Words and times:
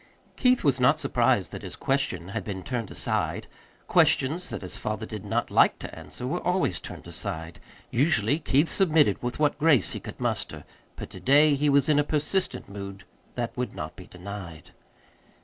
Keith 0.35 0.63
was 0.63 0.79
not 0.79 0.97
surprised 0.97 1.51
that 1.51 1.61
his 1.61 1.75
question 1.75 2.29
had 2.29 2.43
been 2.43 2.63
turned 2.63 2.89
aside: 2.89 3.45
questions 3.87 4.49
that 4.49 4.63
his 4.63 4.75
father 4.75 5.05
did 5.05 5.23
not 5.23 5.51
like 5.51 5.77
to 5.77 5.95
answer 5.95 6.25
were 6.25 6.39
always 6.39 6.79
turned 6.79 7.05
aside. 7.05 7.59
Usually 7.91 8.39
Keith 8.39 8.67
submitted 8.67 9.21
with 9.21 9.37
what 9.37 9.59
grace 9.59 9.91
he 9.91 9.99
could 9.99 10.19
muster; 10.19 10.63
but 10.95 11.11
to 11.11 11.19
day 11.19 11.53
he 11.53 11.69
was 11.69 11.87
in 11.87 11.99
a 11.99 12.03
persistent 12.03 12.67
mood 12.67 13.03
that 13.35 13.55
would 13.55 13.75
not 13.75 13.95
be 13.95 14.07
denied. 14.07 14.71